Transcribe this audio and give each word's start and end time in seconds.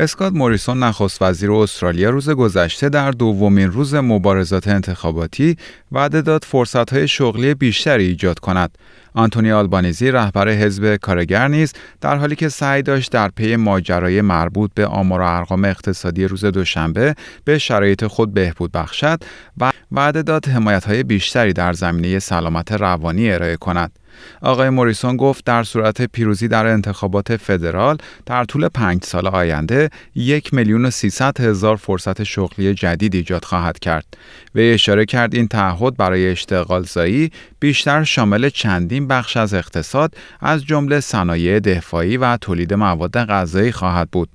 اسکات 0.00 0.32
موریسون 0.32 0.82
نخست 0.82 1.22
وزیر 1.22 1.52
استرالیا 1.52 2.10
روز 2.10 2.30
گذشته 2.30 2.88
در 2.88 3.10
دومین 3.10 3.72
روز 3.72 3.94
مبارزات 3.94 4.68
انتخاباتی 4.68 5.56
وعده 5.92 6.22
داد 6.22 6.44
فرصتهای 6.44 7.08
شغلی 7.08 7.54
بیشتری 7.54 8.06
ایجاد 8.06 8.38
کند. 8.38 8.78
آنتونی 9.14 9.52
آلبانیزی 9.52 10.10
رهبر 10.10 10.48
حزب 10.48 10.96
کارگر 10.96 11.48
نیز 11.48 11.72
در 12.00 12.16
حالی 12.16 12.36
که 12.36 12.48
سعی 12.48 12.82
داشت 12.82 13.12
در 13.12 13.28
پی 13.28 13.56
ماجرای 13.56 14.20
مربوط 14.20 14.70
به 14.74 14.86
آمار 14.86 15.20
و 15.20 15.24
ارقام 15.24 15.64
اقتصادی 15.64 16.24
روز 16.24 16.44
دوشنبه 16.44 17.14
به 17.44 17.58
شرایط 17.58 18.06
خود 18.06 18.34
بهبود 18.34 18.72
بخشد 18.72 19.22
و 19.58 19.70
وعده 19.92 20.22
داد 20.22 20.48
حمایت‌های 20.48 21.02
بیشتری 21.02 21.52
در 21.52 21.72
زمینه 21.72 22.18
سلامت 22.18 22.72
روانی 22.72 23.32
ارائه 23.32 23.56
کند. 23.56 23.99
آقای 24.42 24.70
موریسون 24.70 25.16
گفت 25.16 25.44
در 25.44 25.62
صورت 25.62 26.02
پیروزی 26.02 26.48
در 26.48 26.66
انتخابات 26.66 27.36
فدرال 27.36 27.98
در 28.26 28.44
طول 28.44 28.68
پنج 28.68 29.04
سال 29.04 29.26
آینده 29.26 29.90
یک 30.14 30.54
میلیون 30.54 30.84
و 30.84 30.90
سیصد 30.90 31.40
هزار 31.40 31.76
فرصت 31.76 32.22
شغلی 32.22 32.74
جدید 32.74 33.14
ایجاد 33.14 33.44
خواهد 33.44 33.78
کرد 33.78 34.16
و 34.54 34.58
اشاره 34.58 35.04
کرد 35.04 35.34
این 35.34 35.48
تعهد 35.48 35.96
برای 35.96 36.30
اشتغال 36.30 36.82
زایی 36.82 37.30
بیشتر 37.60 38.04
شامل 38.04 38.48
چندین 38.48 39.08
بخش 39.08 39.36
از 39.36 39.54
اقتصاد 39.54 40.14
از 40.40 40.64
جمله 40.64 41.00
صنایع 41.00 41.60
دفاعی 41.60 42.16
و 42.16 42.36
تولید 42.36 42.74
مواد 42.74 43.18
غذایی 43.18 43.72
خواهد 43.72 44.10
بود. 44.10 44.28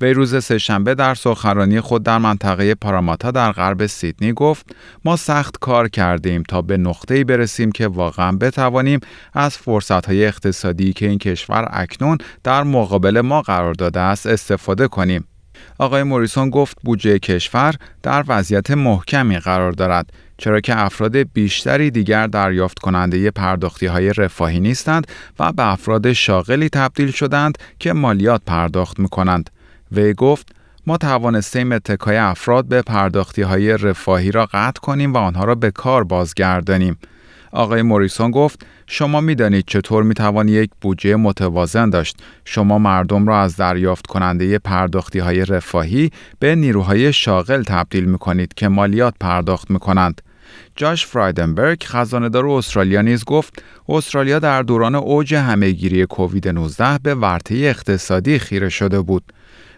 وی 0.00 0.12
روز 0.12 0.44
سهشنبه 0.44 0.94
در 0.94 1.14
سخنرانی 1.14 1.80
خود 1.80 2.02
در 2.02 2.18
منطقه 2.18 2.74
پاراماتا 2.74 3.30
در 3.30 3.52
غرب 3.52 3.86
سیدنی 3.86 4.32
گفت 4.32 4.66
ما 5.04 5.16
سخت 5.16 5.58
کار 5.60 5.88
کردیم 5.88 6.42
تا 6.42 6.62
به 6.62 6.76
نقطه‌ای 6.76 7.24
برسیم 7.24 7.72
که 7.72 7.86
واقعا 7.86 8.32
بتوانیم 8.32 9.00
از 9.34 9.56
فرصت‌های 9.56 10.26
اقتصادی 10.26 10.92
که 10.92 11.08
این 11.08 11.18
کشور 11.18 11.68
اکنون 11.70 12.18
در 12.44 12.62
مقابل 12.62 13.20
ما 13.20 13.42
قرار 13.42 13.74
داده 13.74 14.00
است 14.00 14.26
استفاده 14.26 14.88
کنیم. 14.88 15.24
آقای 15.78 16.02
موریسون 16.02 16.50
گفت 16.50 16.78
بودجه 16.84 17.18
کشور 17.18 17.74
در 18.02 18.24
وضعیت 18.28 18.70
محکمی 18.70 19.38
قرار 19.38 19.72
دارد 19.72 20.12
چرا 20.38 20.60
که 20.60 20.78
افراد 20.78 21.16
بیشتری 21.16 21.90
دیگر 21.90 22.26
دریافت 22.26 22.78
کننده 22.78 23.30
پرداختی 23.30 23.86
های 23.86 24.12
رفاهی 24.12 24.60
نیستند 24.60 25.06
و 25.38 25.52
به 25.52 25.72
افراد 25.72 26.12
شاغلی 26.12 26.68
تبدیل 26.68 27.10
شدند 27.10 27.58
که 27.78 27.92
مالیات 27.92 28.42
پرداخت 28.46 28.98
می 28.98 29.08
کنند. 29.08 29.50
وی 29.92 30.14
گفت 30.14 30.48
ما 30.86 30.96
توانستیم 30.96 31.72
اتکای 31.72 32.16
افراد 32.16 32.64
به 32.64 32.82
پرداختی 32.82 33.42
های 33.42 33.76
رفاهی 33.76 34.30
را 34.30 34.46
قطع 34.52 34.80
کنیم 34.80 35.14
و 35.14 35.16
آنها 35.16 35.44
را 35.44 35.54
به 35.54 35.70
کار 35.70 36.04
بازگردانیم. 36.04 36.98
آقای 37.52 37.82
موریسون 37.82 38.30
گفت 38.30 38.66
شما 38.86 39.20
می‌دانید 39.20 39.64
چطور 39.66 40.02
می 40.02 40.14
توانی 40.14 40.52
یک 40.52 40.70
بودجه 40.80 41.16
متوازن 41.16 41.90
داشت. 41.90 42.16
شما 42.44 42.78
مردم 42.78 43.26
را 43.26 43.40
از 43.40 43.56
دریافت 43.56 44.06
کننده 44.06 44.58
پرداختی 44.58 45.18
های 45.18 45.44
رفاهی 45.44 46.10
به 46.38 46.54
نیروهای 46.54 47.12
شاغل 47.12 47.62
تبدیل 47.62 48.04
می 48.04 48.18
کنید 48.18 48.54
که 48.54 48.68
مالیات 48.68 49.14
پرداخت 49.20 49.70
می 49.70 49.78
کنند 49.78 50.20
جاش 50.76 51.06
فرایدنبرگ 51.06 51.82
خزاندار 51.86 52.46
استرالیا 52.46 53.02
نیز 53.02 53.24
گفت 53.24 53.62
استرالیا 53.88 54.38
در 54.38 54.62
دوران 54.62 54.94
اوج 54.94 55.34
همهگیری 55.34 56.06
کووید 56.06 56.48
19 56.48 56.98
به 57.02 57.14
ورطه 57.14 57.54
اقتصادی 57.54 58.38
خیره 58.38 58.68
شده 58.68 59.00
بود. 59.00 59.22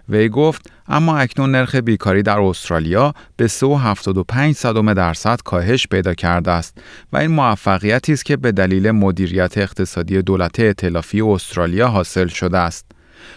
وی 0.08 0.28
گفت 0.28 0.70
اما 0.88 1.18
اکنون 1.18 1.50
نرخ 1.50 1.74
بیکاری 1.74 2.22
در 2.22 2.40
استرالیا 2.40 3.14
به 3.36 3.48
3.75 3.48 4.52
صدم 4.52 4.94
درصد 4.94 5.40
کاهش 5.44 5.86
پیدا 5.86 6.14
کرده 6.14 6.50
است 6.50 6.78
و 7.12 7.16
این 7.16 7.30
موفقیتی 7.30 8.12
است 8.12 8.24
که 8.24 8.36
به 8.36 8.52
دلیل 8.52 8.90
مدیریت 8.90 9.58
اقتصادی 9.58 10.22
دولت 10.22 10.60
ائتلافی 10.60 11.20
استرالیا 11.20 11.88
حاصل 11.88 12.26
شده 12.26 12.58
است. 12.58 12.86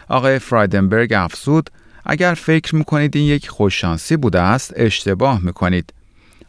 آقای 0.09 0.39
فرایدنبرگ 0.39 1.13
افزود 1.13 1.69
اگر 2.06 2.34
فکر 2.34 2.75
می‌کنید 2.75 3.18
این 3.18 3.25
یک 3.25 3.50
خوششانسی 3.50 4.18
بوده 4.18 4.41
است 4.41 4.73
اشتباه 4.75 5.41
می‌کنید 5.44 5.94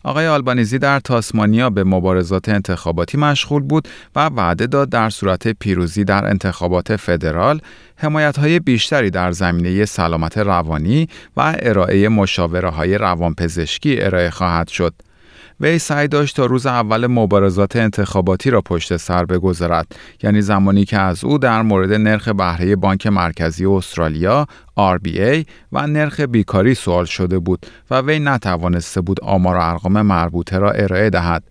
آقای 0.06 0.26
آلبانیزی 0.26 0.78
در 0.78 1.00
تاسمانیا 1.00 1.70
به 1.70 1.84
مبارزات 1.84 2.48
انتخاباتی 2.48 3.18
مشغول 3.18 3.62
بود 3.62 3.88
و 4.16 4.26
وعده 4.26 4.66
داد 4.66 4.88
در 4.88 5.10
صورت 5.10 5.48
پیروزی 5.48 6.04
در 6.04 6.24
انتخابات 6.24 6.96
فدرال 6.96 7.60
حمایت 7.96 8.38
های 8.38 8.60
بیشتری 8.60 9.10
در 9.10 9.32
زمینه 9.32 9.84
سلامت 9.84 10.38
روانی 10.38 11.08
و 11.36 11.56
ارائه 11.58 12.08
مشاوره 12.08 12.68
های 12.68 12.98
روانپزشکی 12.98 14.00
ارائه 14.00 14.30
خواهد 14.30 14.68
شد. 14.68 14.94
وی 15.60 15.78
سعی 15.78 16.08
داشت 16.08 16.36
تا 16.36 16.46
روز 16.46 16.66
اول 16.66 17.06
مبارزات 17.06 17.76
انتخاباتی 17.76 18.50
را 18.50 18.60
پشت 18.60 18.96
سر 18.96 19.24
بگذارد. 19.24 19.86
یعنی 20.22 20.42
زمانی 20.42 20.84
که 20.84 20.98
از 20.98 21.24
او 21.24 21.38
در 21.38 21.62
مورد 21.62 21.92
نرخ 21.92 22.28
بهره 22.28 22.76
بانک 22.76 23.06
مرکزی 23.06 23.66
استرالیا 23.66 24.46
RBA 24.78 25.44
و 25.72 25.86
نرخ 25.86 26.20
بیکاری 26.20 26.74
سوال 26.74 27.04
شده 27.04 27.38
بود 27.38 27.66
و 27.90 28.00
وی 28.00 28.18
نتوانسته 28.18 29.00
بود 29.00 29.20
آمار 29.20 29.56
و 29.56 29.60
ارقام 29.60 30.02
مربوطه 30.02 30.58
را 30.58 30.70
ارائه 30.70 31.10
دهد. 31.10 31.42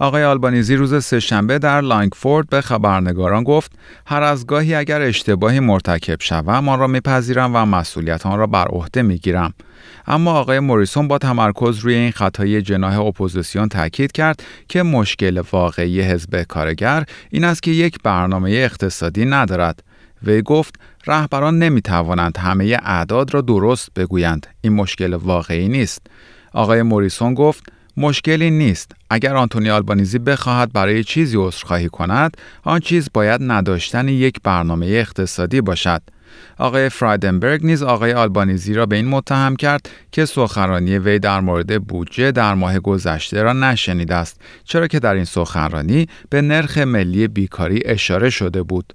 آقای 0.00 0.24
آلبانیزی 0.24 0.76
روز 0.76 1.04
سهشنبه 1.04 1.58
در 1.58 1.80
لانگفورد 1.80 2.48
به 2.48 2.60
خبرنگاران 2.60 3.44
گفت 3.44 3.72
هر 4.06 4.22
از 4.22 4.46
گاهی 4.46 4.74
اگر 4.74 5.02
اشتباهی 5.02 5.60
مرتکب 5.60 6.16
شوم 6.20 6.68
آن 6.68 6.78
را 6.78 6.86
میپذیرم 6.86 7.56
و 7.56 7.66
مسئولیت 7.66 8.26
آن 8.26 8.38
را 8.38 8.46
بر 8.46 8.66
عهده 8.66 9.02
می‌گیرم. 9.02 9.54
اما 10.06 10.32
آقای 10.32 10.60
موریسون 10.60 11.08
با 11.08 11.18
تمرکز 11.18 11.78
روی 11.78 11.94
این 11.94 12.10
خطای 12.10 12.62
جناح 12.62 13.00
اپوزیسیون 13.00 13.68
تاکید 13.68 14.12
کرد 14.12 14.42
که 14.68 14.82
مشکل 14.82 15.42
واقعی 15.52 16.00
حزب 16.00 16.42
کارگر 16.42 17.04
این 17.30 17.44
است 17.44 17.62
که 17.62 17.70
یک 17.70 17.98
برنامه 18.04 18.50
اقتصادی 18.50 19.24
ندارد. 19.24 19.82
وی 20.22 20.42
گفت 20.42 20.74
رهبران 21.06 21.58
نمی 21.58 21.82
توانند 21.82 22.38
همه 22.38 22.78
اعداد 22.82 23.34
را 23.34 23.40
درست 23.40 23.88
بگویند. 23.96 24.46
این 24.60 24.72
مشکل 24.72 25.14
واقعی 25.14 25.68
نیست. 25.68 26.06
آقای 26.52 26.82
موریسون 26.82 27.34
گفت 27.34 27.72
مشکلی 27.98 28.50
نیست. 28.50 28.92
اگر 29.10 29.36
آنتونی 29.36 29.70
آلبانیزی 29.70 30.18
بخواهد 30.18 30.72
برای 30.72 31.04
چیزی 31.04 31.36
عذرخواهی 31.36 31.88
کند 31.88 32.36
آن 32.62 32.80
چیز 32.80 33.08
باید 33.14 33.40
نداشتن 33.44 34.08
یک 34.08 34.36
برنامه 34.44 34.86
اقتصادی 34.86 35.60
باشد. 35.60 36.02
آقای 36.58 36.88
فرایدنبرگ 36.88 37.66
نیز 37.66 37.82
آقای 37.82 38.12
آلبانیزی 38.12 38.74
را 38.74 38.86
به 38.86 38.96
این 38.96 39.08
متهم 39.08 39.56
کرد 39.56 39.90
که 40.12 40.24
سخنرانی 40.24 40.98
وی 40.98 41.18
در 41.18 41.40
مورد 41.40 41.82
بودجه 41.82 42.32
در 42.32 42.54
ماه 42.54 42.78
گذشته 42.78 43.42
را 43.42 43.52
نشنیده 43.52 44.14
است 44.14 44.40
چرا 44.64 44.86
که 44.86 44.98
در 44.98 45.14
این 45.14 45.24
سخنرانی 45.24 46.06
به 46.30 46.42
نرخ 46.42 46.78
ملی 46.78 47.28
بیکاری 47.28 47.80
اشاره 47.84 48.30
شده 48.30 48.62
بود. 48.62 48.94